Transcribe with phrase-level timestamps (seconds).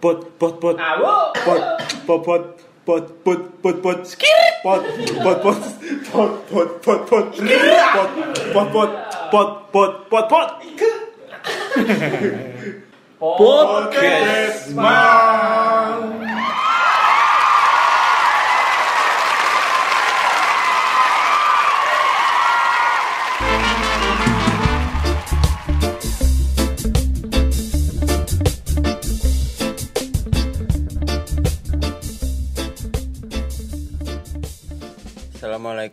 [0.00, 1.64] but but but but
[2.06, 2.44] but but
[2.86, 4.82] but but but but skirr but
[5.24, 5.60] but but
[6.12, 7.36] but but but but
[8.54, 8.90] but but
[9.32, 10.48] but but but but
[13.20, 14.72] podcast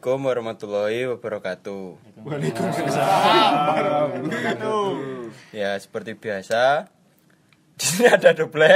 [0.08, 1.84] Assalamualaikum warahmatullahi wabarakatuh.
[5.52, 6.88] Ya seperti biasa
[7.76, 8.72] di sini ada double.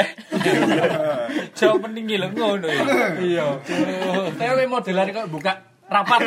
[1.56, 2.84] Jauh penting gila ngono ya.
[3.16, 3.48] Iya.
[4.36, 5.56] Tapi modelan kok buka
[5.88, 6.20] rapat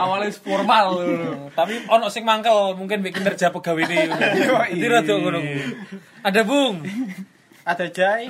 [0.00, 0.88] awalnya formal
[1.52, 4.08] tapi ono sing mangkel mungkin bikin kerja pegawai ini
[4.72, 5.40] jadi rada ngono
[6.24, 6.80] ada bung
[7.64, 8.28] Ada Jai,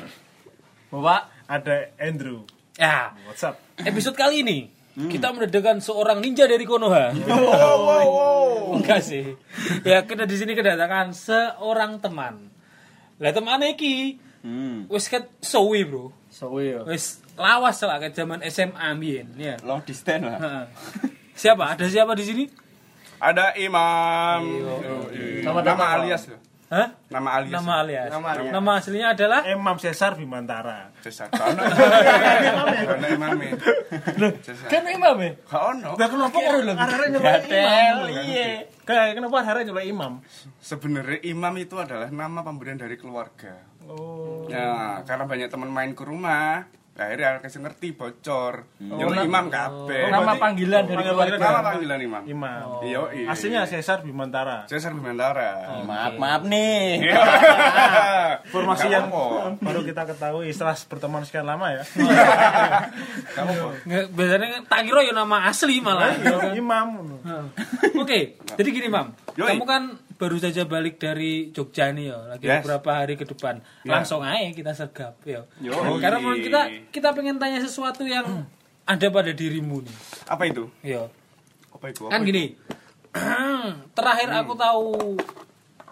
[0.91, 2.47] bapak ada Andrew.
[2.79, 3.59] ya What's up?
[3.83, 7.17] episode kali ini kita mendatangkan seorang ninja dari Konoha
[8.77, 9.37] enggak sih.
[9.83, 12.49] Ya kita di sini kedatangan seorang teman.
[13.17, 14.21] Lah teman iki
[14.87, 16.13] wis ket sowi bro.
[16.29, 16.81] Sowi ya.
[16.85, 19.57] wis lawas lah ke zaman SMA mbien ya.
[19.63, 20.69] Long distance lah.
[21.33, 21.73] Siapa?
[21.73, 22.45] Ada siapa di sini?
[23.17, 24.43] Ada Imam.
[25.41, 26.41] Nama- Nama, nama- alias loh.
[26.73, 26.89] Hah?
[27.07, 27.53] Nama alias.
[27.53, 28.49] nama alias Nama alias.
[28.49, 30.89] nama aslinya adalah Imam Cesar Bimantara.
[31.05, 31.29] Cesar.
[31.29, 31.61] Kau ono.
[31.61, 33.37] Ono Imam.
[34.41, 34.67] Cesar.
[34.73, 35.91] kan imam ya Kau ono.
[35.95, 38.25] Lah kenapa kok arek Gatel, imam?
[38.25, 38.49] iya.
[38.83, 40.13] Kayak kenapa arek nyelek imam?
[40.59, 43.53] Sebenarnya Imam itu adalah nama pemberian dari keluarga.
[43.85, 44.49] Oh.
[44.49, 48.55] Ya, karena banyak teman main ke rumah, akhirnya aku kasih ngerti bocor.
[48.79, 50.13] Nyeluk Imam kabeh.
[50.13, 52.23] nama panggilan dari keluarga Nama panggilan Imam.
[52.29, 52.85] Imam.
[52.85, 53.27] Iya, iya.
[53.33, 54.69] Aslinya Cesar Bimantara.
[54.69, 55.83] Cesar Bimantara.
[55.89, 57.01] Maaf maaf nih.
[58.47, 59.09] Informasi Nggak yang
[59.59, 61.83] baru kita ketahui setelah berteman sekian lama ya.
[61.83, 63.69] Nggak apa-apa.
[63.89, 66.13] Nggak, biasanya kan tak kira ya nama asli malah
[66.53, 66.89] Imam.
[68.03, 68.19] oke
[68.59, 69.57] jadi gini mam Yoi.
[69.57, 69.83] kamu kan
[70.23, 72.63] baru saja balik dari Jogja nih ya lagi Yes.
[72.63, 73.99] beberapa hari ke depan Ya.
[73.99, 75.99] langsung aja kita sergap ya Yoi.
[75.99, 78.47] karena menurut kita kita pengen tanya sesuatu yang
[78.93, 80.71] ada pada dirimu nih Apa itu?
[80.81, 81.11] ya
[81.69, 82.07] Apa itu?
[82.07, 82.55] kan Apa gini
[83.93, 84.87] terakhir aku tahu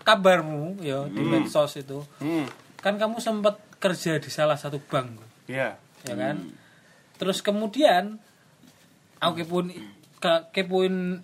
[0.01, 1.99] kabarmu ya di medsos itu itu?
[2.19, 2.47] Hmm.
[2.79, 5.77] kan kamu sempat kerja di salah satu bank Iya.
[6.07, 6.55] ya kan
[7.19, 8.17] terus kemudian
[9.19, 9.69] aku kepoin
[10.17, 11.21] ke- kepoin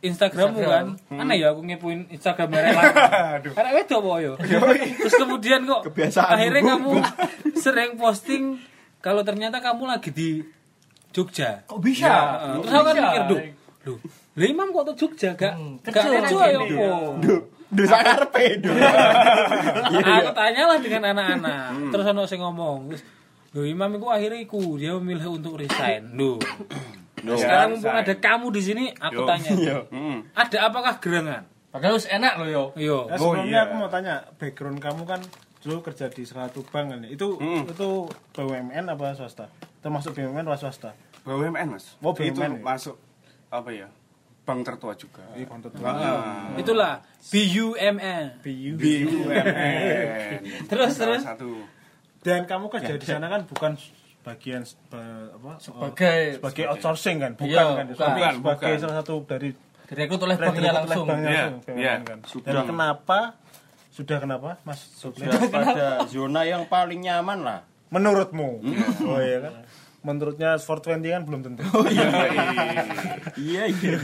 [0.00, 0.96] Instagrammu kan?
[1.12, 2.82] Aneh ya aku ngepoin Instagram Rela
[3.56, 4.32] karena itu apa yo?
[4.40, 6.40] Terus kemudian kok Kebiasaan.
[6.40, 6.92] akhirnya kamu
[7.64, 8.56] sering posting
[9.04, 10.40] kalau ternyata kamu lagi di
[11.12, 11.66] Jogja.
[11.68, 12.08] Kok bisa?
[12.08, 13.40] Heeh, terus aku kan mikir duh
[13.80, 13.98] duh
[14.40, 15.36] lah imam kok tuh Jogja?
[15.36, 15.52] Gak
[15.84, 16.88] gak lucu ya apa?
[17.70, 18.44] Dosa karepe.
[18.64, 18.72] Duh.
[20.16, 21.92] aku tanyalah dengan anak-anak.
[21.92, 23.02] Terus ono sing ngomong terus
[23.50, 26.14] Loh, Imam itu akhirnya iku dia memilih untuk resign.
[26.14, 26.38] Loh.
[27.22, 29.26] Sekarang mumpung ada kamu di sini, aku Yo.
[29.26, 29.50] tanya.
[29.88, 30.16] Hmm.
[30.32, 31.42] Ada apakah gerangan?
[31.70, 32.64] Padahal enak loh yo.
[32.74, 32.98] Yo.
[33.06, 33.64] Nah, Oh, sebelumnya iya.
[33.64, 35.20] aku mau tanya, background kamu kan
[35.60, 37.00] dulu kerja di salah satu bank kan.
[37.04, 37.62] Itu Hmm.
[37.64, 37.88] itu
[38.32, 39.46] BUMN apa swasta?
[39.78, 40.90] Termasuk BUMN apa swasta?
[41.22, 41.94] BUMN mas.
[42.00, 42.64] Oh, itu BUMN ya?
[42.64, 42.96] masuk
[43.48, 43.86] apa ya?
[44.42, 45.22] Bank tertua juga.
[45.30, 46.50] Di kontot Ah.
[46.56, 48.40] Itulah BUMN.
[48.40, 48.74] BU.
[48.74, 50.40] BUMN.
[50.70, 51.22] Terus, Salah terus.
[51.22, 51.52] satu.
[52.20, 53.78] Dan kamu kerja di sana kan bukan
[54.30, 55.52] bagian seba- apa?
[55.58, 57.66] Sebagai sebagai outsourcing kan, bukan Iya, kan?
[57.84, 57.84] bukan.
[57.90, 58.80] Tapi Bukan, sebagai bukan.
[58.80, 59.48] salah satu dari
[59.84, 61.04] direkrut oleh banknya oleh langsung.
[61.04, 61.92] banknya Iya, langsung, iya.
[61.92, 62.18] BUMN kan.
[62.24, 62.48] Sudah.
[62.48, 63.18] Dan kenapa
[63.90, 65.26] sudah kenapa Mas Supli?
[65.26, 67.60] Sudah pada zona yang paling nyaman lah.
[67.88, 68.62] Menurutmu?
[69.02, 69.54] Oh iya kan?
[70.00, 71.60] Menurutnya 420 kan belum tentu.
[73.36, 73.98] Iya iya.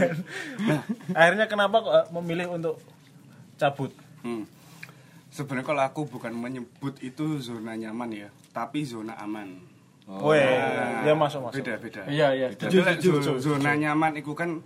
[1.13, 2.77] Akhirnya kenapa kok eh, memilih untuk
[3.55, 3.95] cabut?
[4.21, 4.45] Hmm.
[5.29, 9.61] Sebenarnya kalau aku bukan menyebut itu zona nyaman ya, tapi zona aman.
[10.07, 11.67] Oh, iya, ya masuk masuk.
[11.67, 12.03] Beda beda.
[12.07, 12.49] Iya iya.
[12.55, 12.79] Jadi
[13.43, 14.63] zona nyaman itu kan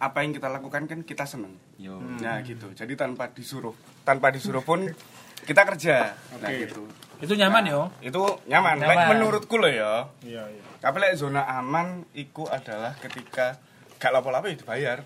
[0.00, 1.60] apa yang kita lakukan kan kita seneng.
[1.76, 2.00] Yo.
[2.00, 2.72] Nah gitu.
[2.72, 3.76] Jadi tanpa disuruh,
[4.08, 4.88] tanpa disuruh pun
[5.44, 6.16] kita kerja.
[6.40, 6.88] Nah gitu.
[7.20, 7.92] Itu nyaman yo.
[8.00, 8.80] Itu nyaman.
[8.80, 9.06] Nyaman.
[9.12, 10.08] menurutku loh ya.
[10.24, 10.64] Iya iya.
[10.80, 13.60] Tapi lek zona aman itu adalah ketika
[13.98, 14.98] gak lapo-lapo ya dibayar.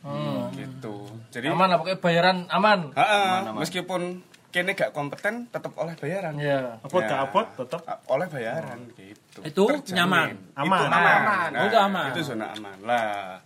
[0.00, 0.50] Hmm.
[0.56, 1.06] Gitu.
[1.30, 2.90] Jadi Aman lah pokoknya bayaran aman.
[2.96, 6.34] Ha-ha, meskipun kene gak kompeten tetap oleh bayaran.
[6.34, 6.82] Iya.
[6.82, 7.00] Ya.
[7.00, 9.38] gak upload tetap A- oleh bayaran gitu.
[9.40, 9.94] Itu Terjamin.
[9.96, 10.28] nyaman.
[10.54, 10.78] Aman.
[10.80, 11.50] Itu aman.
[11.52, 12.08] Oh, itu aman.
[12.10, 12.76] Itu zona aman.
[12.82, 13.38] Lah.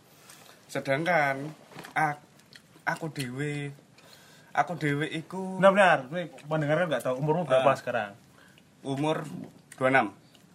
[0.66, 1.52] Sedangkan
[1.92, 2.24] ak-
[2.84, 3.70] aku dewe
[4.50, 6.08] aku dewe iku benar-benar.
[6.08, 7.76] Ini pendengar kan nggak tahu umurmu berapa Ah.
[7.76, 8.12] sekarang?
[8.80, 9.24] umur
[9.74, 10.12] 26.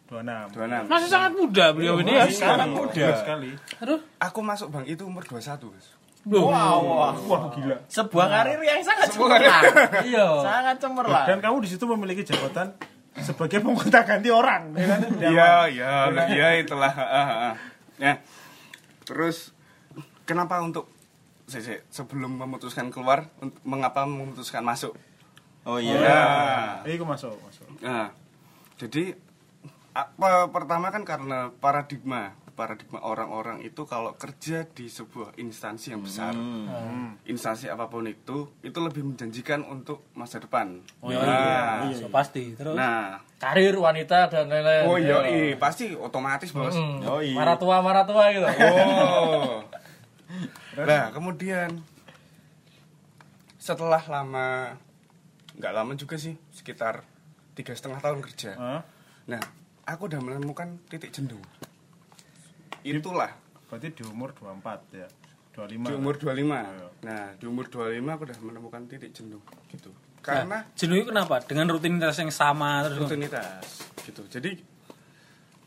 [0.07, 0.49] 26.
[0.51, 0.85] 26.
[0.85, 2.25] Masih sangat muda beliau ini ya.
[2.27, 3.53] sangat muda sekali.
[3.77, 5.89] Aduh, Aku masuk bank itu umur 21, Guys.
[6.21, 6.83] Wow,
[7.25, 7.79] Wah, gila.
[7.87, 9.63] sebuah karir yang sangat cemerlang.
[10.09, 10.27] Iya.
[10.39, 11.25] sangat cemerlang.
[11.25, 12.75] Dan kamu di situ memiliki jabatan
[13.15, 14.99] sebagai penggonta ganti orang, ya kan?
[15.25, 15.91] Iya, iya,
[16.27, 16.91] iya itulah.
[16.91, 17.55] Ah, ah, ah.
[17.95, 18.19] Ya.
[19.03, 19.55] Terus
[20.23, 20.91] kenapa untuk
[21.45, 24.93] se- se- sebelum memutuskan keluar, untuk- mengapa memutuskan masuk?
[25.63, 25.97] Oh iya.
[25.97, 27.65] Nah, Eh, Iku masuk, masuk.
[27.79, 28.11] nah,
[28.75, 29.15] jadi
[29.91, 36.35] apa pertama kan karena paradigma paradigma orang-orang itu kalau kerja di sebuah instansi yang besar,
[37.23, 40.83] instansi apa pun itu, itu lebih menjanjikan untuk masa depan.
[40.99, 42.51] Oh iya, Nah, iya, so, pasti.
[42.59, 44.83] Terus nah, Karir wanita dan lain-lain.
[44.91, 46.75] oh iya, iya, pasti otomatis bos.
[46.75, 46.99] Hmm.
[47.07, 47.39] Oh iya.
[47.39, 48.43] Marah tua, marah tua gitu.
[48.43, 49.63] Oh.
[50.79, 51.83] Nah, kemudian
[53.59, 54.79] setelah lama,
[55.59, 57.03] nggak lama juga sih, sekitar
[57.51, 58.55] tiga setengah tahun kerja.
[58.55, 58.81] Hah?
[59.27, 59.41] Nah,
[59.83, 61.41] aku udah menemukan titik jenuh.
[62.83, 63.31] Itulah
[63.69, 65.07] Berarti di umur 24 ya.
[65.53, 65.91] 25.
[65.91, 67.05] di umur 25.
[67.05, 69.93] Nah, di umur 25 aku udah menemukan titik jenuh gitu.
[70.19, 71.39] Karena jenuh itu kenapa?
[71.45, 73.05] Dengan rutinitas yang sama terus.
[73.05, 73.63] rutinitas
[74.03, 74.25] gitu.
[74.25, 74.51] Jadi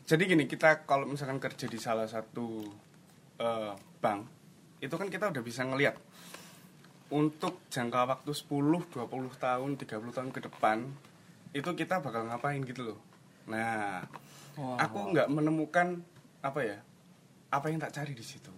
[0.03, 2.67] jadi gini, kita kalau misalkan kerja di salah satu
[3.39, 3.73] eh,
[4.03, 4.21] bank,
[4.83, 5.95] itu kan kita udah bisa ngelihat
[7.13, 8.99] untuk jangka waktu 10, 20
[9.39, 10.77] tahun, 30 tahun ke depan
[11.53, 12.99] itu kita bakal ngapain gitu loh.
[13.47, 14.01] Nah,
[14.57, 16.01] aku nggak menemukan
[16.41, 16.77] apa ya?
[17.53, 18.49] Apa yang tak cari di situ.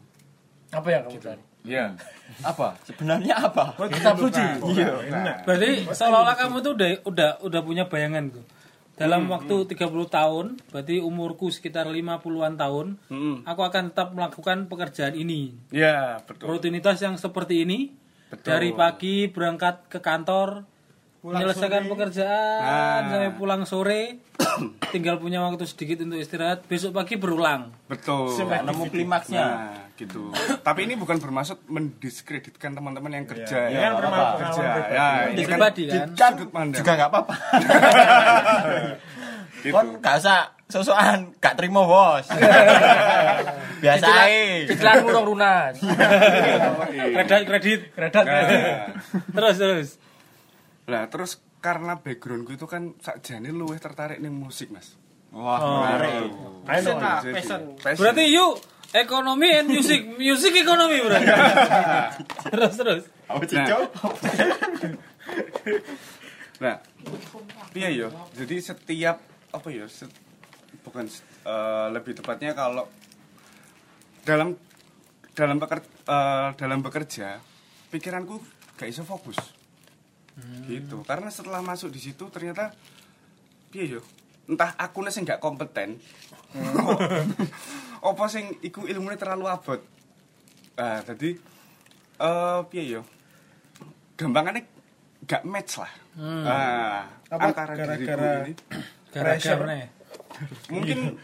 [0.72, 1.44] Apa yang kamu cari?
[1.68, 1.86] Iya.
[2.50, 2.80] Apa?
[2.88, 3.74] Sebenarnya apa?
[3.90, 4.42] Kitab suci.
[4.72, 5.44] Iya.
[5.44, 8.46] Berarti seolah-olah kamu tuh udah udah udah punya bayangan tuh.
[8.96, 13.44] Dalam waktu 30 tahun, berarti umurku sekitar 50-an tahun, Mm-mm.
[13.44, 15.52] aku akan tetap melakukan pekerjaan ini.
[15.68, 16.56] Iya, betul.
[16.56, 17.92] Rutinitas yang seperti ini
[18.32, 18.56] Betul.
[18.56, 20.64] dari pagi berangkat ke kantor,
[21.28, 22.62] menyelesaikan pekerjaan
[23.02, 23.10] Nah.
[23.10, 24.22] sampai pulang sore,
[24.94, 27.74] tinggal punya waktu sedikit untuk istirahat, besok pagi berulang.
[27.86, 28.30] Betul.
[28.32, 29.42] Nggak nemu klimaksnya.
[29.42, 30.30] Nah, gitu.
[30.60, 33.80] Tapi ini bukan bermaksud mendiskreditkan teman-teman yang kerja Iya, ya.
[33.82, 34.62] yang pengalaman kerja.
[34.62, 34.92] pribadi.
[34.92, 36.08] Ya, ini kan Pribadi kan.
[36.14, 36.78] Kan sudut pandang.
[36.78, 37.34] juga nggak apa-apa.
[39.58, 39.74] Gitu.
[39.74, 42.22] Kon gak usah sosokan gak terima bos.
[43.82, 44.70] Biasa ae.
[44.70, 45.74] Cicilan murung lunas.
[47.16, 48.26] Kredit kredit kredit.
[48.26, 48.46] Nah,
[49.34, 49.90] terus terus.
[50.86, 54.94] Lah, terus karena backgroundku itu kan sakjane luwih tertarik ning musik, Mas.
[55.34, 55.82] Wah, Oh.
[55.82, 56.32] menarik.
[56.64, 57.00] Ayo dong.
[57.02, 57.62] Jadi, passion.
[57.76, 58.00] passion.
[58.00, 58.54] Berarti yuk
[58.94, 61.26] ekonomi and music, music ekonomi berarti.
[62.54, 63.04] terus terus.
[63.26, 63.78] Apa cico?
[66.56, 66.76] Nah,
[67.74, 68.08] iya yo.
[68.32, 69.18] Jadi setiap
[69.52, 69.90] apa ya?
[69.90, 70.24] set-
[70.82, 71.10] bukan
[71.44, 72.86] eh, lebih tepatnya kalau
[74.22, 74.54] dalam
[75.34, 75.90] dalam bekerja,
[76.56, 77.42] dalam bekerja
[77.90, 78.40] pikiranku
[78.78, 79.36] gak iso fokus.
[80.66, 81.00] Gitu.
[81.02, 82.76] Karena setelah masuk di situ ternyata
[83.70, 84.02] piye yo?
[84.46, 85.98] Entah aku sing gak kompeten.
[88.06, 89.82] Apa sing iku ilmunya terlalu abot.
[90.76, 91.40] Ah, jadi
[92.16, 93.02] eh piye yo?
[94.16, 94.64] Gampangannya
[95.24, 95.92] gak match lah.
[96.16, 98.46] Ah, Apa antara gara-gara-
[99.10, 99.88] Gara-gara nih.
[100.68, 101.16] mungkin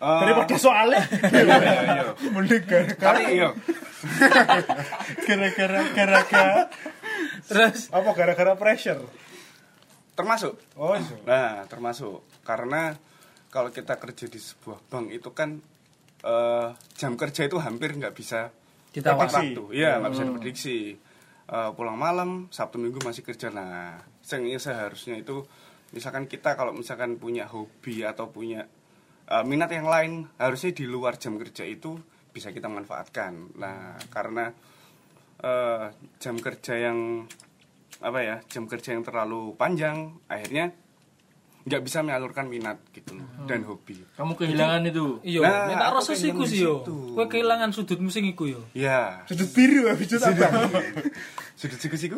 [0.00, 1.04] eh, Daripada soalnya
[1.36, 2.04] iya, iya.
[2.32, 3.48] mending gara-gara iya.
[5.28, 6.58] gara-gara gara-gara
[7.46, 9.04] Terus apa gara-gara pressure.
[10.16, 11.16] termasuk Oh, iya.
[11.24, 12.92] Nah, termasuk karena
[13.48, 15.58] kalau kita kerja di sebuah bank itu kan
[16.24, 18.52] eh, jam kerja itu hampir nggak bisa
[18.90, 19.70] kita waktu.
[19.70, 20.78] Iya, nggak bisa diprediksi.
[21.50, 23.50] Eh, pulang malam, Sabtu Minggu masih kerja.
[23.50, 25.42] Nah, seharusnya itu
[25.90, 28.70] misalkan kita kalau misalkan punya hobi atau punya
[29.30, 31.94] eh, minat yang lain, harusnya di luar jam kerja itu
[32.30, 33.54] bisa kita manfaatkan.
[33.54, 34.50] Nah, karena
[35.38, 35.84] eh,
[36.18, 37.24] jam kerja yang
[38.00, 40.72] apa ya, jam kerja yang terlalu panjang, akhirnya
[41.60, 44.00] nggak bisa menyalurkan minat gitu loh dan hobi.
[44.16, 45.20] Kamu kehilangan itu.
[45.20, 46.80] Iya, Nah, aku rasa sih yo.
[47.12, 48.64] Kowe kehilangan sudut musik iku yo.
[48.72, 50.48] Ya, Sudut biru habis itu apa?
[51.60, 52.16] sudut siku-siku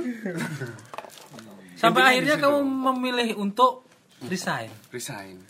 [1.75, 3.83] Sampai Intinya akhirnya kamu memilih untuk
[4.23, 4.71] resign.
[4.95, 5.43] resign.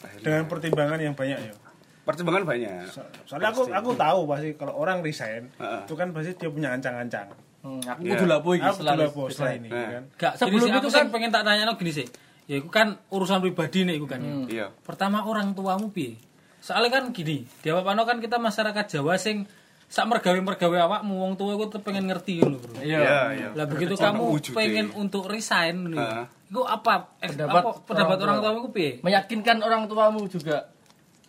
[0.00, 0.24] Akhirnya.
[0.24, 1.54] Dengan pertimbangan yang banyak ya.
[2.00, 2.90] pertimbangan banyak.
[2.90, 5.86] So- Soalnya aku aku tahu pasti kalau orang resign Heeh.
[5.86, 7.30] itu kan pasti dia punya ancang-ancang.
[7.60, 8.80] Hmm, aku kudu lapo iki Aku
[9.12, 9.88] bos setelah ini Nah.
[9.94, 10.02] kan.
[10.16, 12.06] Gak, Sebelum sih, itu aku sing kan- pengen tak tanya gini sih.
[12.50, 14.18] Ya itu kan urusan pribadi nih iku kan.
[14.18, 14.48] Hmm.
[14.50, 14.72] Iya.
[14.82, 16.18] Pertama orang tuamu piye?
[16.58, 19.46] Soalnya kan gini, di apa kan kita masyarakat Jawa sing
[19.90, 22.78] sak mergawe-mergawe awakmu wong tua iku tetep pengen ngerti ngono, Bro.
[22.78, 22.98] Iya.
[22.98, 23.48] Iya, iya.
[23.52, 24.54] Lah begitu kamu wujudnya.
[24.54, 25.90] pengen untuk resign.
[25.90, 26.24] Heeh.
[26.46, 27.10] Iku apa?
[27.18, 28.44] Eh, Pendapat apa pendapat orang orang tua.
[28.46, 28.90] tuamu iku piye?
[29.00, 30.70] Meyakinkan orang tuamu juga.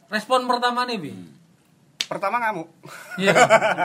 [0.08, 1.15] Respon pertama nih, piye?
[2.06, 2.68] Pertama ngamuk.
[3.18, 3.34] Iya.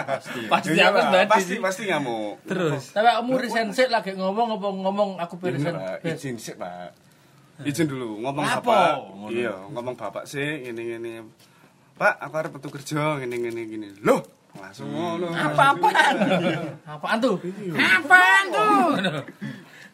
[0.53, 1.09] Pasti Iya, aku Pak.
[1.09, 2.35] tadi pasti pasti ngamuk.
[2.45, 5.77] Terus Tapi kamu resign sih lagi ngomong apa ngomong aku resign.
[6.03, 6.93] Izin sih, Pak.
[7.63, 8.61] Izin dulu ngomong Apa?
[8.61, 8.93] bapak.
[9.15, 9.29] Ngono.
[9.31, 11.13] Iya, ngomong bapak sih ini ini.
[11.95, 13.89] Pak, aku harus metu kerja gini gini gini.
[14.03, 14.21] Loh,
[14.57, 16.15] langsung ngono Apa-apaan?
[16.85, 17.37] Apaan tuh?
[17.75, 18.87] Apaan tuh?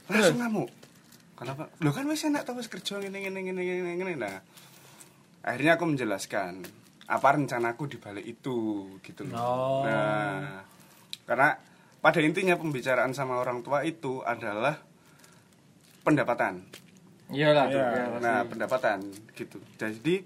[0.08, 0.68] langsung ngamuk
[1.32, 4.36] kenapa lo kan wis enak tau wis kerja ngene ngene ngene ngene ngene nah
[5.40, 6.60] akhirnya aku menjelaskan
[7.08, 8.56] apa rencanaku di balik itu
[9.00, 9.80] gitu loh Oh.
[9.82, 10.60] nah
[11.24, 11.56] karena
[11.98, 14.76] pada intinya pembicaraan sama orang tua itu adalah
[16.02, 16.60] pendapatan
[17.32, 17.64] Iyalah.
[17.72, 17.86] Iya.
[17.88, 19.00] iya, nah pendapatan
[19.32, 20.20] gitu jadi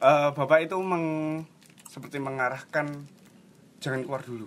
[0.00, 1.04] eh, bapak itu meng
[1.84, 2.86] seperti mengarahkan
[3.80, 4.46] jangan keluar dulu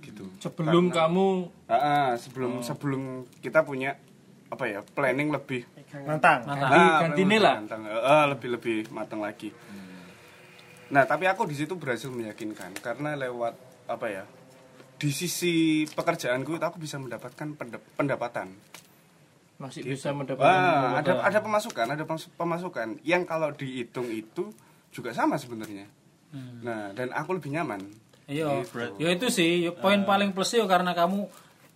[0.00, 1.26] gitu Sebelum Karena- kamu
[1.64, 3.02] Ah, ah, sebelum sebelum
[3.38, 3.94] kita punya
[4.48, 6.40] apa ya planning lebih Nantang.
[6.42, 7.56] Nah, Ah, planning lah.
[8.02, 9.52] Ah, lebih lebih matang lagi.
[10.88, 14.24] Nah tapi aku di situ berhasil meyakinkan karena lewat apa ya
[14.94, 15.54] di sisi
[15.86, 18.48] pekerjaanku itu aku bisa mendapatkan pendap- pendapatan.
[19.54, 24.50] masih bisa mendapatkan Wah, ada ada pemasukan, ada pemas- pemasukan yang kalau dihitung itu
[24.90, 25.86] juga sama sebenarnya.
[26.60, 27.78] Nah, dan aku lebih nyaman.
[28.32, 28.64] Iya.
[28.64, 28.96] Gitu.
[28.96, 31.28] Ya itu sih, ya, poin paling plus ya karena kamu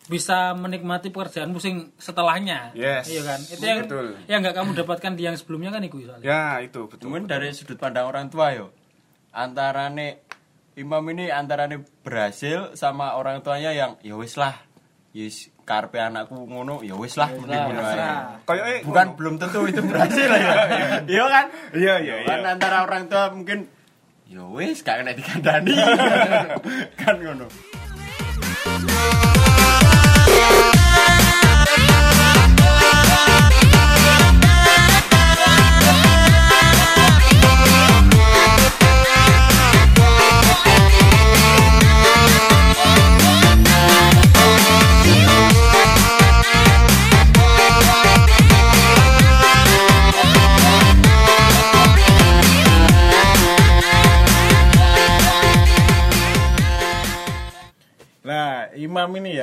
[0.07, 2.71] bisa menikmati pekerjaan pusing setelahnya.
[2.79, 3.11] Yes.
[3.11, 3.41] Iya kan?
[3.43, 4.07] Itu yang Betul.
[4.31, 6.25] yang nggak kamu dapatkan di yang sebelumnya kan itu soalnya.
[6.25, 7.11] Ya, itu betul.
[7.11, 8.71] Mungkin dari sudut pandang orang tua yo.
[9.35, 10.23] Antarane
[10.79, 14.55] imam ini antarane berhasil sama orang tuanya yang ya wis lah.
[15.17, 18.07] Yes, karpe anakku ngono ya wis lah mending ngono ae.
[18.47, 20.53] Kayak Bukan belum tentu itu berhasil ya.
[21.19, 21.47] Iya kan?
[21.75, 22.53] Iya, iya, Kan iya.
[22.55, 23.67] antara orang tua mungkin
[24.27, 25.75] ya wis gak kena dikandani.
[27.01, 27.47] kan ngono.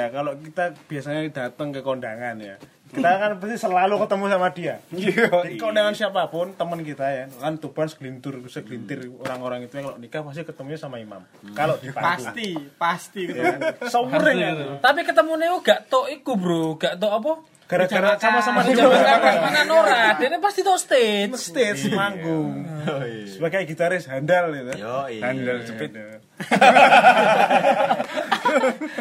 [0.04, 2.56] Ya, kalau kita biasanya datang ke kondangan ya,
[2.94, 4.76] kita kan pasti selalu ketemu sama dia.
[4.94, 9.98] Di kondangan siapa pun, teman kita ya, kan tuban segelintir, segelintir orang-orang itu yang kalau
[9.98, 11.26] nikah pasti ketemunya sama imam.
[11.58, 12.30] Kalau di panggung.
[12.30, 13.58] pasti pasti gitu Ya,
[14.54, 14.78] ya.
[14.78, 16.78] Tapi ketemu Neo gak tok iku, Bro.
[16.78, 17.32] Gak tok apa?
[17.74, 20.14] Gara-gara sama-sama di Jangan mangan ora.
[20.16, 21.34] Dene pasti tok stage.
[21.34, 22.62] stage manggung.
[23.26, 24.78] Sebagai gitaris handal gitu.
[24.78, 25.34] Yo, iya.
[25.34, 25.92] handal jepit.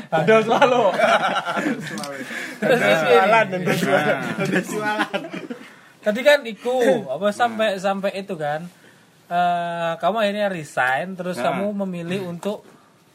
[0.09, 0.83] Handal selalu.
[2.61, 3.13] Terus terus gini.
[3.13, 3.47] Jualan
[6.03, 6.75] Tadi kan iku
[7.15, 8.67] apa sampai sampai itu kan.
[9.33, 11.49] eh kamu akhirnya resign terus Nah.
[11.51, 12.69] kamu memilih untuk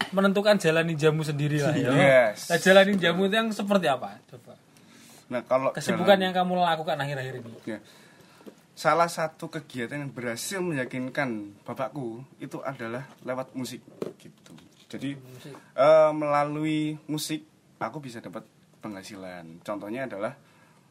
[0.09, 1.89] menentukan jalani jamu sendiri lah ya.
[1.93, 2.49] Yes.
[2.49, 4.17] Nah, jalani jamu itu yang seperti apa?
[4.25, 4.57] Coba.
[5.27, 7.51] Nah, kalau Kesibukan jalan- yang kamu lakukan akhir-akhir ini.
[7.65, 7.79] Ya.
[8.77, 13.81] Salah satu kegiatan yang berhasil meyakinkan bapakku itu adalah lewat musik
[14.17, 14.53] gitu.
[14.87, 15.17] Jadi
[15.73, 17.41] eh, melalui musik
[17.75, 18.45] aku bisa dapat
[18.79, 19.59] penghasilan.
[19.61, 20.37] Contohnya adalah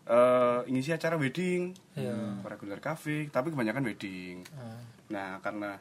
[0.07, 1.75] eh ngisi acara wedding,
[2.43, 4.43] regular cafe, tapi kebanyakan wedding.
[5.09, 5.78] Nah, karena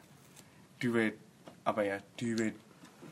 [0.76, 1.14] di wed
[1.62, 2.54] apa ya di wed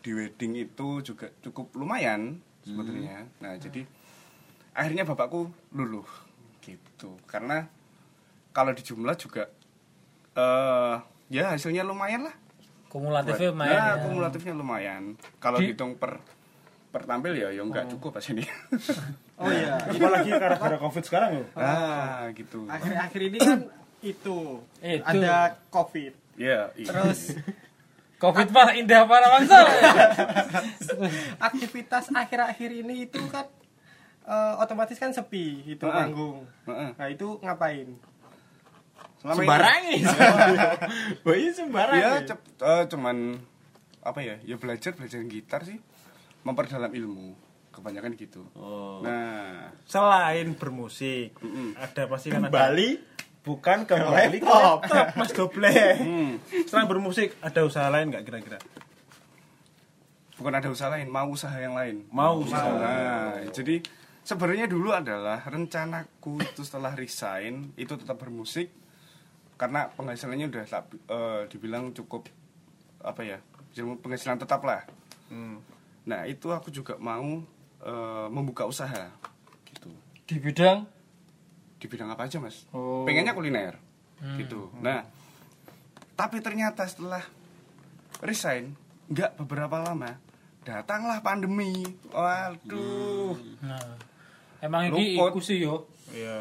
[0.01, 3.27] di wedding itu juga cukup lumayan sebetulnya.
[3.41, 3.83] Nah, jadi
[4.75, 6.07] akhirnya bapakku luluh
[6.61, 7.71] gitu karena
[8.51, 9.47] kalau dijumlah juga
[10.35, 10.97] eh
[11.31, 12.35] ya hasilnya lumayan lah
[12.87, 13.75] Kumulatifnya Buat- lumayan.
[13.75, 14.03] nah, ya.
[14.03, 15.03] kumulatifnya lumayan
[15.39, 16.23] kalau Di- dihitung per
[16.91, 18.47] per tampil ya ya nggak cukup pas ini
[19.43, 21.47] oh iya Apalagi gara-gara covid sekarang ya.
[21.57, 23.59] ah gitu akhir-akhir ini kan
[24.01, 25.03] itu Itu.
[25.03, 26.87] ada covid ya iya.
[26.87, 27.21] terus
[28.15, 29.59] Covid mah indah para bangsa.
[31.39, 33.45] aktivitas akhir-akhir ini itu kan
[34.25, 35.95] eh, otomatis kan sepi itu Heeh.
[35.95, 36.91] panggung Heeh.
[36.95, 37.89] nah itu ngapain
[39.17, 39.97] Selama ini- Sembarangi.
[41.25, 42.03] Wah, iya sembarangi.
[42.03, 43.17] ya cep- eh, cuman
[44.01, 45.81] apa ya ya belajar belajar gitar sih
[46.43, 47.33] memperdalam ilmu
[47.71, 49.01] kebanyakan gitu Oh.
[49.01, 51.73] nah Selain bermusik, Mm-mm.
[51.75, 53.01] ada pasti kan ada Bali
[53.41, 54.79] bukan kembali ke laptop.
[54.85, 56.31] laptop mas doble hmm,
[56.63, 58.57] setelah bermusik ada usaha lain nggak kira-kira
[60.35, 63.85] bukan ada usaha lain mau usaha yang lain mau usaha Nah, jadi
[64.25, 68.73] sebenarnya dulu adalah rencanaku itu setelah resign itu tetap bermusik
[69.55, 72.27] karena penghasilannya udah tak- eh, dibilang cukup
[73.05, 73.39] apa ya
[73.77, 74.83] penghasilan tetap lah.
[75.29, 75.61] Hmm.
[76.09, 77.45] Nah itu aku juga mau
[77.85, 79.13] eh, membuka usaha
[79.69, 79.93] gitu
[80.25, 80.89] Di bidang
[81.77, 82.65] di bidang apa aja mas?
[82.73, 83.05] Oh.
[83.05, 83.77] Pengennya kuliner
[84.41, 84.73] gitu.
[84.81, 85.05] Nah
[86.17, 87.21] tapi ternyata setelah
[88.25, 88.73] resign
[89.13, 90.17] nggak beberapa lama
[90.65, 91.85] datanglah pandemi.
[92.09, 93.37] Waduh.
[93.61, 94.14] Nah,
[94.65, 95.29] emang Luput.
[95.29, 95.85] iku sih yo.
[96.11, 96.41] ya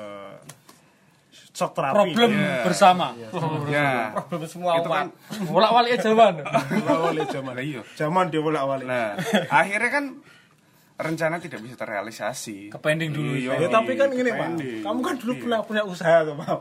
[1.54, 2.66] shock terapi Problem Iya.
[2.66, 3.14] bersama.
[3.14, 3.30] Ya.
[3.30, 5.14] Problem semua Itu kan
[5.46, 6.34] Bolak balik zaman.
[6.84, 7.82] awalnya zaman Lah iya.
[7.94, 9.08] zaman dia bolak awalnya Nah,
[9.52, 10.06] akhirnya kan
[10.94, 12.70] rencana tidak bisa terrealisasi.
[12.70, 13.34] Kepending dulu.
[13.34, 13.58] Iya.
[13.58, 14.82] Ya tapi kan gini Pak, Pending.
[14.86, 16.60] kamu kan dulu punya punya usaha tuh Pak.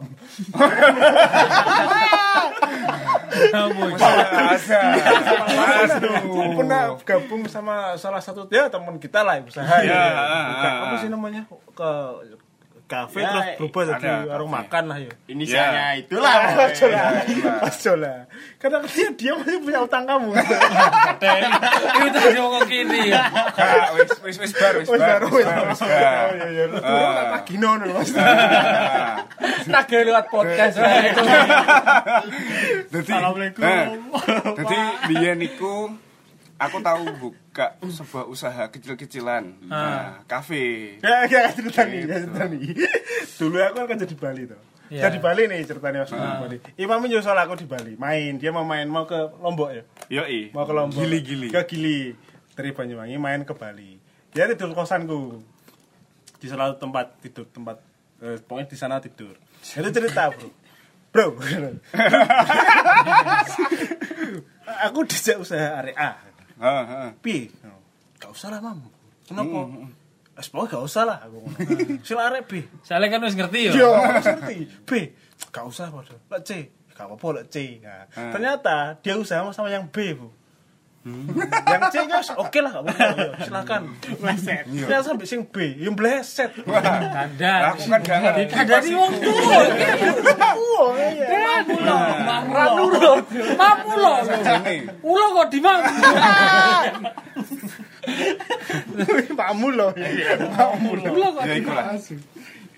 [5.53, 5.97] Ada.
[6.03, 9.93] Kamu pernah gabung sama salah satu ya teman kita lah usaha ya.
[9.93, 10.45] Ya, ah,
[10.89, 11.01] apa ah.
[11.01, 11.45] sih namanya?
[11.77, 11.91] Ke
[12.93, 15.13] kafe Ya, terus berubah jadi warung makan lah ya.
[15.25, 16.01] Inisialnya Ya.
[16.05, 16.35] itulah.
[16.69, 17.25] Ojo lah,
[17.65, 18.19] ojo lah.
[18.61, 20.29] Karena dia dia masih punya utang kamu.
[22.07, 23.09] Itu dia ngomong kiri.
[23.57, 25.01] Kak, wis wis wis bar wis bar.
[25.01, 25.49] baru wis ya.
[25.49, 27.25] bar, wis bar.
[27.33, 28.13] pagi nono Mas.
[28.13, 29.25] Nah,
[29.65, 30.77] Nagih lewat podcast.
[32.93, 33.63] Assalamualaikum.
[33.63, 33.85] nah,
[34.55, 35.91] Dadi biyen niku
[36.63, 39.67] aku tahu buka sebuah usaha kecil-kecilan.
[39.67, 40.97] Nah, kafe.
[41.03, 42.63] Ya ya cerita nih, ya cerita nih.
[43.39, 44.61] Dulu aku kan kerja di Bali tuh.
[44.93, 45.09] Iya.
[45.09, 46.57] Kerja di Bali nih ceritanya waktu di Bali.
[46.79, 48.39] Imam nyusul aku di Bali, main.
[48.39, 49.83] Dia mau main mau ke Lombok ya.
[50.23, 50.55] Yoi.
[50.55, 51.03] Mau ke Lombok.
[51.03, 51.49] Gili-gili.
[51.51, 52.15] Ke Gili.
[52.53, 53.99] Dari Banyuwangi main ke Bali.
[54.31, 55.43] Dia tidur kosanku.
[56.39, 57.77] Di salah satu tempat tidur tempat
[58.23, 59.35] eh, pokoknya di sana tidur.
[59.63, 60.49] Itu cerita, Bro.
[61.13, 61.27] Bro.
[64.87, 66.32] aku dijak usaha area.
[67.19, 67.51] Pi,
[68.23, 68.79] gak usah lah, Mam.
[69.27, 69.67] Kenapa?
[70.39, 71.45] Es pokoknya gak usah lah aku.
[72.07, 72.53] Sila arek B.
[72.87, 73.73] Soalnya kan wis ngerti ya.
[73.77, 74.57] Yo, ngerti.
[74.89, 74.91] B.
[75.53, 76.17] Gak usah padha.
[76.31, 76.51] Lek C,
[76.97, 77.83] gak apa-apa lek C.
[77.85, 80.33] Nah, ternyata dia usaha sama yang B, Bu.
[81.03, 83.05] Yang C guys, oke lah, gak apa-apa.
[83.11, 83.83] Yo, Silakan.
[84.23, 84.65] Bleset.
[84.71, 86.55] Ya sampai sing B, yang bleset.
[86.63, 87.75] Ada.
[87.75, 88.43] Aku kan gak ngerti.
[88.55, 89.59] Ada di wong tuwa.
[90.55, 91.27] Wah, iya.
[92.23, 93.13] Mamu lo.
[93.59, 94.13] Mamu lo.
[94.23, 94.77] Sajane.
[95.03, 95.91] Ulo kok di mamu.
[99.35, 99.91] Pakmu loh.
[100.55, 101.11] Pakmu loh.
[101.11, 101.87] Ulo kok Ya di lah.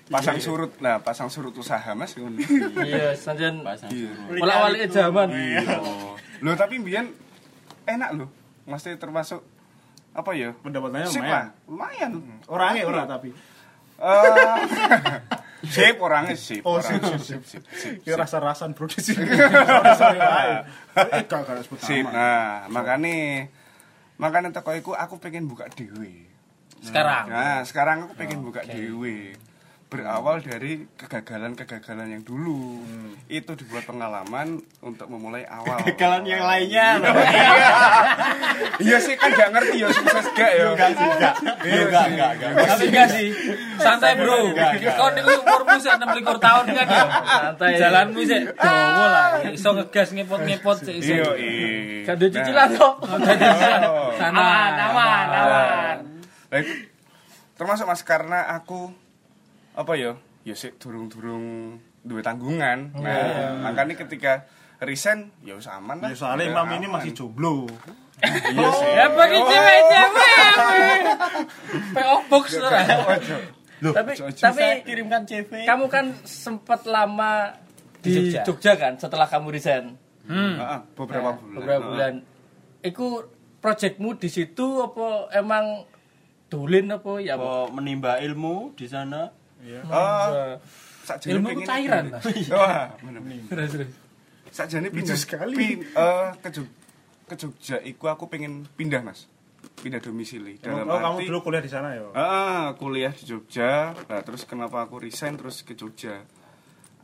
[0.05, 0.81] Pasang surut.
[0.81, 2.13] Nah, pasang surut usaha Mas.
[2.17, 4.09] Iya, sanjen Pasang Iya.
[4.37, 5.29] Bolak balik zaman.
[6.41, 7.09] Loh, tapi biyen
[7.85, 8.29] enak loh.
[8.65, 9.41] Mesti termasuk
[10.15, 10.51] apa ya?
[10.59, 11.31] Pendapatannya Sip lumayan.
[11.31, 12.11] lah, lumayan.
[12.49, 13.29] Orangnya ora tapi.
[13.95, 14.59] Eh,
[15.75, 16.61] sip orangnya sip.
[16.67, 19.23] Oh, orangnya sip, sip, sip, Ya rasa-rasan bro di sini.
[19.23, 20.59] Eh,
[21.79, 22.03] Sip.
[22.03, 22.11] nama.
[22.11, 23.47] Nah, makane
[24.15, 26.27] makane teko iku aku pengen buka dhewe.
[26.83, 27.31] Sekarang.
[27.31, 29.35] Nah, sekarang aku pengen buka dhewe.
[29.85, 32.81] Berawal dari kegagalan-kegagalan yang dulu.
[33.29, 35.77] Itu dibuat pengalaman untuk memulai awal.
[35.85, 36.87] Kegagalan yang lainnya.
[38.75, 40.71] Iya sih kan gak ngerti ya sukses gak ya.
[40.73, 41.33] Enggak sih, enggak.
[41.63, 42.51] Enggak, enggak, enggak.
[42.65, 43.27] Tapi enggak sih.
[43.79, 44.51] Santai, Bro.
[44.95, 47.05] Kau niku umurmu sik 26 tahun kan ya.
[47.05, 47.71] Santai.
[47.79, 49.27] Jalanmu sik dawa lah.
[49.47, 51.13] Iso ngegas ngepot-ngepot sik iso.
[51.13, 51.67] Iya, iya.
[52.03, 52.93] gak ada cicilan kok.
[54.19, 54.39] Sana.
[54.39, 55.95] Aman, aman, aman.
[56.51, 56.73] Lah, iku
[57.55, 58.91] termasuk Mas karena aku
[59.75, 60.11] apa ya?
[60.41, 62.93] Ya sik durung-durung duwe tanggungan.
[62.95, 64.45] Nah, makanya ketika
[64.77, 66.09] resign ya wis aman lah.
[66.09, 67.65] Ya soalnya Imam ini masih jomblo.
[68.21, 68.89] Iya sih.
[68.93, 70.39] Ya bagi cewek-cewek.
[71.91, 72.79] PO box ora.
[73.75, 74.39] Tapi Ojo, ojo.
[74.39, 75.67] tapi Kirimkan CV.
[75.67, 77.51] kamu kan sempat lama
[77.99, 78.41] di Jogja.
[78.43, 78.73] Jogja.
[78.75, 80.57] kan setelah kamu resign Hmm.
[80.57, 81.53] Heeh, beberapa Nah, bulan.
[81.53, 81.89] beberapa Heeh.
[81.91, 82.13] bulan
[82.81, 83.05] itu
[83.59, 85.85] projectmu di situ apa emang
[86.47, 87.35] dolin apa ya?
[87.35, 89.29] Apa menimba ilmu di sana?
[89.85, 90.57] Oh,
[91.03, 92.05] sakjane Ilmu pengen- cairan.
[92.53, 93.21] Wah, bener.
[93.45, 93.71] Terus.
[94.47, 95.53] Sakjane pindah sekali.
[95.53, 96.75] pi- eh, ke Jog-
[97.25, 99.25] ke Jogja iku aku pengen pindah, Mas.
[99.75, 100.55] Pindah domisili.
[100.57, 102.05] Dalam Oh, kamu dulu kuliah di sana ya?
[102.13, 103.91] Ah, kuliah di Jogja.
[103.91, 106.21] Nah, terus kenapa aku resign terus ke Jogja?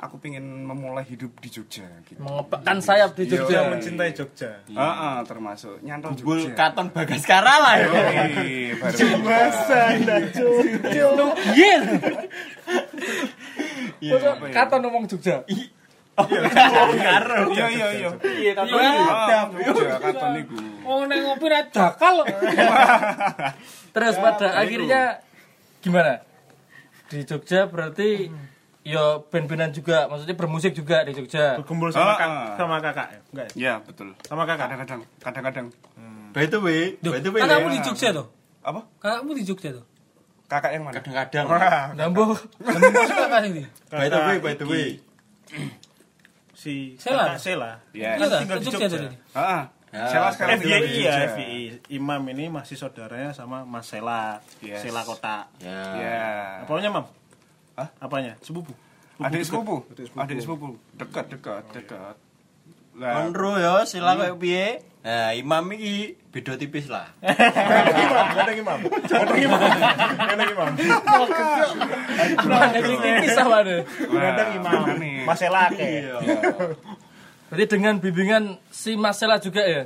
[0.01, 2.17] Aku pengen memulai hidup di Jogja gitu.
[2.17, 4.57] mengepakkan sayap di Jogja Jogja mencintai Jogja.
[4.73, 6.57] Ah, ah, termasuk nyantol Bul Jogja.
[6.57, 7.85] Katon Bagaskara lah ya.
[9.21, 11.05] Masa dah Jogja.
[11.53, 11.77] Iya.
[14.01, 14.33] Iya, ya?
[14.49, 15.45] Kata ngomong Jogja.
[15.45, 15.69] Iya,
[17.69, 18.09] iya, iya.
[18.25, 20.57] Iya, Ah, Jogja katon iku.
[20.81, 22.25] Oh nek ngopi ra dakal.
[23.93, 25.21] Terus pada akhirnya
[25.77, 26.25] gimana?
[27.05, 28.49] Di Jogja berarti
[28.81, 31.57] ya band-bandan juga, maksudnya bermusik juga di Jogja.
[31.57, 32.45] Berkumpul sama Ah, kak, ah.
[32.55, 33.19] sama kakak ya?
[33.29, 33.53] Enggak ya?
[33.55, 34.07] Ya, betul.
[34.23, 34.67] Sama kakak.
[34.67, 35.67] Kadang-kadang, kadang-kadang.
[36.31, 37.41] By the way, Duh, by the way.
[37.41, 37.73] kakakmu ya.
[37.73, 38.27] di Jogja tuh.
[38.61, 38.81] Apa?
[38.97, 39.85] Kakakmu di Jogja tuh.
[40.47, 40.95] Kakak yang mana?
[40.97, 41.45] Kadang-kadang.
[41.95, 42.35] Nambuh.
[42.57, 43.63] Nambuh kakak ini.
[43.87, 44.87] By the way, by the way.
[46.53, 47.33] Si Sela.
[47.33, 47.71] kakak Sela.
[47.91, 48.15] Ya.
[48.15, 48.97] Iya, tinggal di Jogja Jogja.
[48.97, 49.17] tadi.
[49.33, 51.35] Ah, Ya, Siapa sekarang FYI ya?
[51.35, 51.61] FYI.
[51.91, 54.39] Imam ini masih saudaranya sama Mas Sela.
[54.63, 54.79] Yes.
[54.79, 55.51] Sela Kota.
[55.59, 55.83] Ya.
[55.99, 56.23] Ya.
[56.63, 57.11] Apanya, Mam?
[57.75, 57.89] Hah?
[57.97, 58.35] Apanya?
[58.39, 58.71] Sepupu.
[58.71, 59.23] Sepupu.
[59.23, 59.75] Adik sepupu.
[60.17, 60.69] Adik sepupu.
[60.95, 62.15] Dekat, dekat, dekat.
[62.91, 64.83] Lah, Menro ya sila kayak piye?
[65.01, 67.07] Nah, imam iki beda tipis lah.
[68.37, 68.79] Kadang imam.
[69.01, 69.59] Kadang imam.
[70.19, 70.69] Kadang imam.
[72.69, 73.81] Jadi tipis sama deh.
[73.87, 74.81] Kadang imam.
[75.23, 75.87] Masalah ke.
[77.47, 79.83] Berarti dengan bimbingan si Marcella juga ya?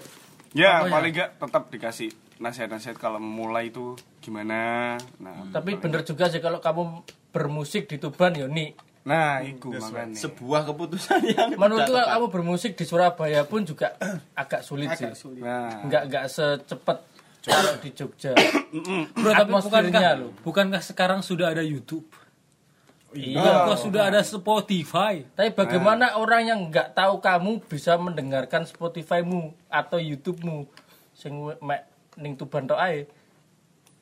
[0.55, 0.91] Ya, Oh, ya.
[0.93, 4.95] paling enggak tetap dikasih nasihat-nasihat kalau memulai itu gimana.
[5.17, 7.01] Nah, Tapi bener juga sih kalau kamu
[7.35, 8.71] bermusik di Tuban ya nih.
[9.05, 10.17] nah itu makanya.
[10.17, 13.93] Sebuah keputusan yang Menurutku kalau kamu bermusik di Surabaya pun juga
[14.41, 15.05] agak sulit sih.
[15.43, 17.05] Nah, Enggak enggak secepat
[17.45, 18.33] kalau di Jogja.
[19.21, 20.33] Bro, tapi bukankah, loh.
[20.41, 22.09] bukankah sekarang sudah ada YouTube?
[23.13, 23.37] Iya.
[23.37, 25.21] Bukankah sudah ada Spotify?
[25.37, 30.65] Tapi bagaimana orang yang nggak tahu kamu bisa mendengarkan Spotify-mu atau YouTube-mu
[31.15, 31.85] sing mek
[32.17, 33.05] ning Tuban tok ae.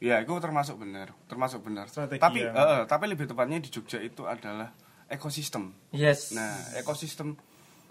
[0.03, 1.87] Ya itu termasuk benar, termasuk benar.
[1.87, 2.51] Strategi Tapi ya.
[2.51, 4.75] eh, tapi lebih tepatnya di Jogja itu adalah
[5.07, 5.71] ekosistem.
[5.89, 6.35] Yes.
[6.35, 7.39] Nah, ekosistem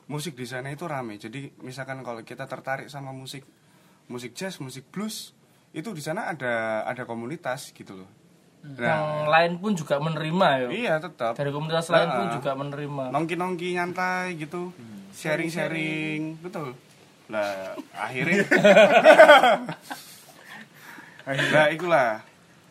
[0.05, 1.17] musik di sana itu rame.
[1.17, 3.49] Jadi misalkan kalau kita tertarik sama musik
[4.07, 5.33] musik jazz, musik blues,
[5.71, 8.11] itu di sana ada ada komunitas gitu loh.
[8.63, 10.69] yang Nah, lain pun juga menerima ya.
[10.71, 11.33] iya tetap.
[11.35, 13.05] Dari komunitas lain pun Nah, juga menerima.
[13.11, 14.71] Nongki-nongki nyantai gitu.
[15.13, 16.77] Sharing-sharing, betul.
[17.27, 18.45] Lah, akhirnya
[21.25, 22.23] Nah, itulah.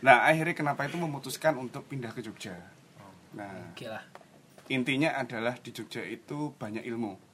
[0.02, 2.58] Nah, akhirnya kenapa itu memutuskan untuk pindah ke Jogja.
[3.32, 4.04] Nah, Oke lah.
[4.68, 7.30] intinya adalah di Jogja itu banyak ilmu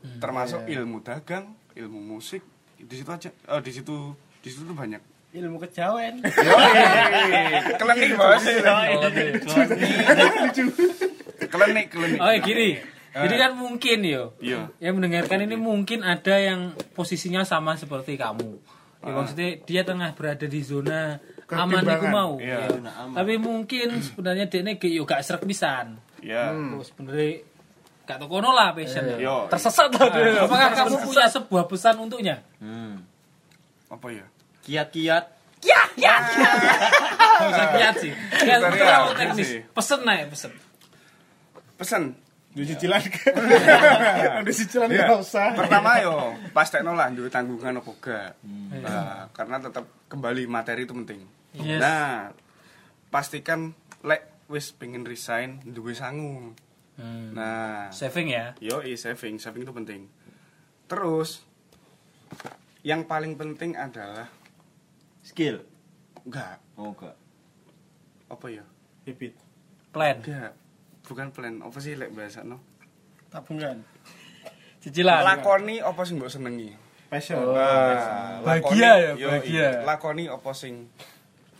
[0.00, 0.80] Hmm, termasuk iya.
[0.80, 2.40] ilmu dagang ilmu musik
[2.80, 4.96] di situ aja oh di situ di situ tuh banyak
[5.36, 6.24] ilmu kejawen
[7.76, 8.40] kelenik bos
[11.52, 12.80] kelenik kelenik Oh, gini.
[13.10, 14.32] Jadi kan mungkin yo.
[14.38, 14.70] Iya.
[14.78, 18.56] Yang mendengarkan ini mungkin ada yang posisinya sama seperti kamu.
[19.00, 21.16] Ya, maksudnya dia tengah berada di zona
[21.48, 22.32] aman iku mau.
[22.36, 22.68] Iya.
[22.68, 23.04] Ya.
[23.16, 25.96] Tapi mungkin sebenarnya dia ini yo gak serak pisan.
[26.20, 27.40] ya Terus sebenarnya
[28.04, 29.08] gak tau kono lah passion.
[29.16, 30.20] yo Tersesat lah dia.
[30.36, 32.44] Nah, apakah kamu punya sebuah pesan untuknya?
[32.60, 33.00] Hmm.
[33.90, 34.26] apa ya
[34.62, 35.24] Kiat-kiat
[37.74, 38.12] kiat sih.
[38.12, 39.48] Kiat Bentar itu ya, terlalu teknis.
[39.48, 39.60] sih.
[39.72, 40.52] Pesen naik pesen.
[41.80, 42.02] pesan
[42.50, 42.98] Di cicilan
[44.38, 45.06] Ada cicilan Iya.
[45.06, 45.54] nggak usah.
[45.54, 48.30] pertama yo pas tekno lah duwe tanggungan apa gak
[48.76, 51.78] Nah, karena tetap kembali materi itu penting Yes.
[51.78, 52.30] nah
[53.06, 56.54] pastikan lek wis pengen resign duwe sangu
[56.94, 57.32] Hmm.
[57.32, 58.52] nah Saving ya.
[58.60, 60.04] Yo, saving, saving itu penting.
[60.84, 61.40] Terus
[62.82, 64.28] yang paling penting adalah
[65.22, 65.64] skill.
[66.20, 67.16] enggak Oh, enggak.
[68.26, 68.64] apa ya?
[69.02, 69.32] Bibit.
[69.90, 70.20] Plan.
[70.20, 70.52] Enggak.
[71.10, 72.62] Bukan plan, apa sih lek bahasa no?
[73.30, 73.86] tabungan
[74.80, 75.20] Cicilan.
[75.22, 76.72] Lakoni apa sing mbok senengi?
[77.12, 77.52] Passion.
[77.52, 79.68] Nah, bahagia ya, bahagia.
[79.84, 80.88] Lakoni apa sing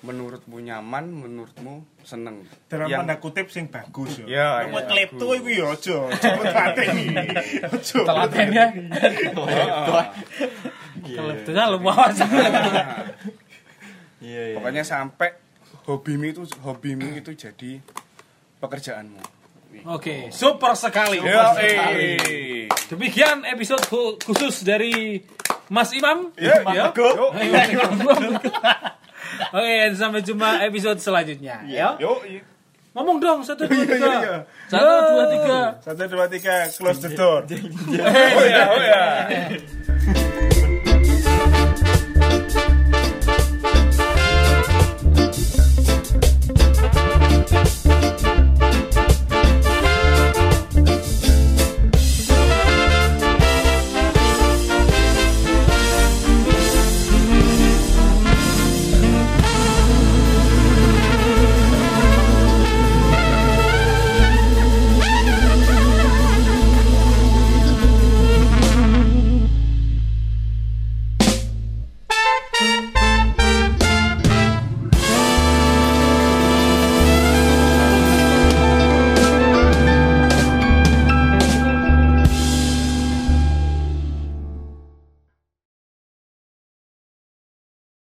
[0.01, 2.49] menurutmu nyaman, menurutmu seneng.
[2.73, 4.27] Dalam Yang- tanda kutip sing bagus yo.
[4.31, 4.89] Ya, Buat iya.
[4.89, 6.09] klepto iku yo aja.
[6.17, 7.05] Cepet pateni.
[7.61, 7.99] Aja.
[8.09, 8.67] Telatennya.
[11.53, 12.17] Kan lumayan.
[14.25, 14.57] Iya, iya.
[14.57, 15.37] Pokoknya sampai
[15.85, 17.85] hobimu itu hobimu itu jadi
[18.65, 19.40] pekerjaanmu.
[19.87, 21.19] Oke, super sekali.
[21.19, 22.69] Yo, eh.
[22.87, 25.23] Demikian episode khu- khusus dari
[25.69, 26.35] Mas Imam.
[26.35, 26.91] Ya, Ya.
[26.93, 27.27] Yo,
[29.51, 31.63] Oke, sampai jumpa episode selanjutnya.
[31.65, 31.95] Ya.
[31.97, 32.43] yo, iya.
[32.91, 34.11] Ngomong dong satu dua tiga.
[34.19, 34.37] iya.
[34.67, 35.59] Satu, dua, tiga.
[35.79, 37.47] Satu dua tiga close the door.
[38.37, 39.03] Oh ya, oh ya.